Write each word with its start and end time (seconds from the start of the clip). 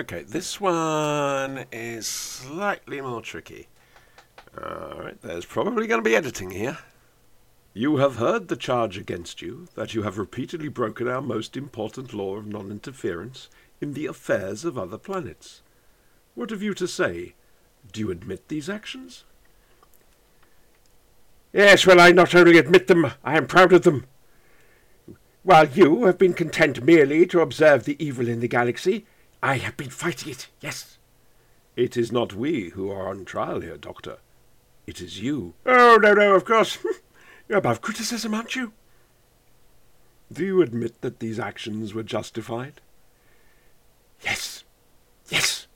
Okay, 0.00 0.22
this 0.22 0.58
one 0.58 1.66
is 1.70 2.06
slightly 2.06 3.02
more 3.02 3.20
tricky. 3.20 3.68
Alright, 4.56 5.20
there's 5.20 5.44
probably 5.44 5.86
going 5.86 6.02
to 6.02 6.08
be 6.08 6.16
editing 6.16 6.52
here. 6.52 6.78
You 7.74 7.98
have 7.98 8.16
heard 8.16 8.48
the 8.48 8.56
charge 8.56 8.96
against 8.96 9.42
you 9.42 9.68
that 9.74 9.92
you 9.92 10.04
have 10.04 10.16
repeatedly 10.16 10.68
broken 10.68 11.06
our 11.06 11.20
most 11.20 11.54
important 11.54 12.14
law 12.14 12.36
of 12.36 12.46
non 12.46 12.70
interference 12.70 13.50
in 13.78 13.92
the 13.92 14.06
affairs 14.06 14.64
of 14.64 14.78
other 14.78 14.96
planets. 14.96 15.60
What 16.34 16.48
have 16.48 16.62
you 16.62 16.72
to 16.74 16.88
say? 16.88 17.34
Do 17.92 18.00
you 18.00 18.10
admit 18.10 18.48
these 18.48 18.70
actions? 18.70 19.24
Yes, 21.52 21.86
well, 21.86 22.00
I 22.00 22.12
not 22.12 22.34
only 22.34 22.56
admit 22.56 22.86
them, 22.86 23.12
I 23.22 23.36
am 23.36 23.46
proud 23.46 23.74
of 23.74 23.82
them. 23.82 24.06
While 25.42 25.68
you 25.68 26.06
have 26.06 26.16
been 26.16 26.32
content 26.32 26.82
merely 26.82 27.26
to 27.26 27.42
observe 27.42 27.84
the 27.84 28.02
evil 28.02 28.28
in 28.28 28.40
the 28.40 28.48
galaxy, 28.48 29.04
I 29.42 29.56
have 29.56 29.76
been 29.76 29.90
fighting 29.90 30.32
it, 30.32 30.48
yes. 30.60 30.98
It 31.76 31.96
is 31.96 32.12
not 32.12 32.34
we 32.34 32.70
who 32.70 32.90
are 32.90 33.08
on 33.08 33.24
trial 33.24 33.60
here, 33.60 33.76
Doctor. 33.76 34.18
It 34.86 35.00
is 35.00 35.20
you. 35.20 35.54
Oh, 35.64 35.98
no, 36.00 36.14
no, 36.14 36.34
of 36.34 36.44
course. 36.44 36.78
You're 37.48 37.58
above 37.58 37.80
criticism, 37.80 38.34
aren't 38.34 38.54
you? 38.54 38.72
Do 40.32 40.44
you 40.44 40.62
admit 40.62 41.00
that 41.00 41.20
these 41.20 41.40
actions 41.40 41.94
were 41.94 42.02
justified? 42.02 42.80
Yes. 44.20 44.64
Yes. 45.28 45.66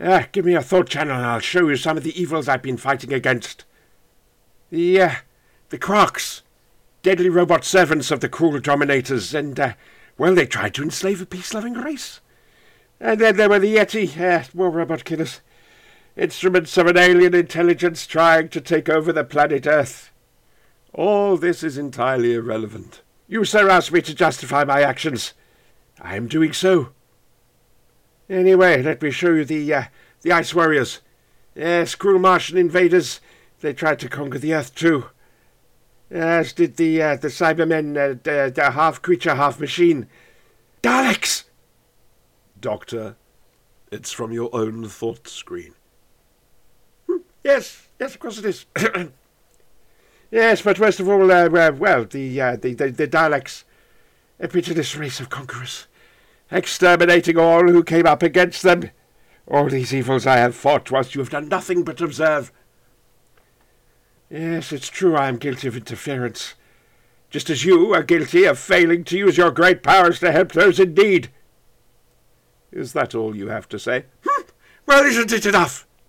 Ah, 0.00 0.26
give 0.32 0.44
me 0.44 0.54
a 0.54 0.62
thought 0.62 0.88
channel 0.88 1.16
and 1.16 1.26
I'll 1.26 1.40
show 1.40 1.68
you 1.68 1.76
some 1.76 1.96
of 1.96 2.02
the 2.02 2.20
evils 2.20 2.48
I've 2.48 2.62
been 2.62 2.76
fighting 2.76 3.12
against. 3.12 3.64
The, 4.70 5.00
uh, 5.00 5.14
the 5.68 5.78
Quarks. 5.78 6.42
Deadly 7.02 7.28
robot 7.28 7.64
servants 7.64 8.10
of 8.10 8.20
the 8.20 8.28
cruel 8.28 8.60
dominators, 8.60 9.34
and, 9.34 9.58
uh, 9.58 9.72
well, 10.16 10.34
they 10.34 10.46
tried 10.46 10.74
to 10.74 10.82
enslave 10.82 11.20
a 11.20 11.26
peace-loving 11.26 11.74
race. 11.74 12.20
And 13.02 13.20
then 13.20 13.36
there 13.36 13.48
were 13.48 13.58
the 13.58 13.74
Yeti, 13.74 14.16
uh, 14.20 14.44
more 14.54 14.70
robot 14.70 15.04
killers. 15.04 15.40
Instruments 16.16 16.78
of 16.78 16.86
an 16.86 16.96
alien 16.96 17.34
intelligence 17.34 18.06
trying 18.06 18.48
to 18.50 18.60
take 18.60 18.88
over 18.88 19.12
the 19.12 19.24
planet 19.24 19.66
Earth. 19.66 20.12
All 20.94 21.36
this 21.36 21.64
is 21.64 21.76
entirely 21.76 22.34
irrelevant. 22.34 23.02
You, 23.26 23.44
sir, 23.44 23.68
asked 23.68 23.90
me 23.90 24.02
to 24.02 24.14
justify 24.14 24.62
my 24.62 24.82
actions. 24.82 25.32
I 26.00 26.14
am 26.14 26.28
doing 26.28 26.52
so. 26.52 26.90
Anyway, 28.30 28.80
let 28.84 29.02
me 29.02 29.10
show 29.10 29.32
you 29.32 29.44
the, 29.44 29.74
uh, 29.74 29.84
the 30.20 30.30
Ice 30.30 30.54
Warriors. 30.54 31.00
Yes, 31.56 31.96
cruel 31.96 32.20
Martian 32.20 32.56
invaders. 32.56 33.20
They 33.62 33.72
tried 33.72 33.98
to 33.98 34.08
conquer 34.08 34.38
the 34.38 34.54
Earth, 34.54 34.76
too. 34.76 35.06
As 36.08 36.52
did 36.52 36.76
the, 36.76 37.02
uh, 37.02 37.16
the 37.16 37.28
Cybermen, 37.28 37.96
uh, 38.56 38.70
half 38.70 39.02
creature, 39.02 39.34
half 39.34 39.58
machine. 39.58 40.06
Daleks! 40.84 41.44
Doctor, 42.62 43.16
it's 43.90 44.12
from 44.12 44.32
your 44.32 44.48
own 44.54 44.88
thought 44.88 45.26
screen. 45.26 45.74
Hmm, 47.08 47.18
yes, 47.42 47.88
yes, 47.98 48.14
of 48.14 48.20
course 48.20 48.38
it 48.38 48.44
is. 48.44 48.66
yes, 50.30 50.62
but 50.62 50.78
worst 50.78 51.00
of 51.00 51.08
all, 51.08 51.30
uh, 51.30 51.48
well, 51.50 52.04
the, 52.04 52.40
uh, 52.40 52.56
the, 52.56 52.72
the, 52.72 52.90
the 52.90 53.08
Daleks, 53.08 53.64
a 54.38 54.46
pitiless 54.46 54.96
race 54.96 55.18
of 55.18 55.28
conquerors, 55.28 55.88
exterminating 56.52 57.36
all 57.36 57.68
who 57.68 57.82
came 57.82 58.06
up 58.06 58.22
against 58.22 58.62
them. 58.62 58.90
All 59.48 59.68
these 59.68 59.92
evils 59.92 60.24
I 60.24 60.36
have 60.36 60.54
fought 60.54 60.92
whilst 60.92 61.16
you 61.16 61.20
have 61.20 61.30
done 61.30 61.48
nothing 61.48 61.82
but 61.82 62.00
observe. 62.00 62.52
Yes, 64.30 64.72
it's 64.72 64.88
true 64.88 65.16
I 65.16 65.26
am 65.26 65.36
guilty 65.36 65.66
of 65.66 65.76
interference, 65.76 66.54
just 67.28 67.50
as 67.50 67.64
you 67.64 67.92
are 67.92 68.04
guilty 68.04 68.44
of 68.44 68.56
failing 68.56 69.02
to 69.04 69.18
use 69.18 69.36
your 69.36 69.50
great 69.50 69.82
powers 69.82 70.20
to 70.20 70.30
help 70.30 70.52
those 70.52 70.78
in 70.78 70.94
need. 70.94 71.28
Is 72.72 72.92
that 72.94 73.14
all 73.14 73.36
you 73.36 73.48
have 73.48 73.68
to 73.68 73.78
say? 73.78 74.06
Well, 74.86 75.04
isn't 75.04 75.32
it 75.32 75.46
enough? 75.46 75.86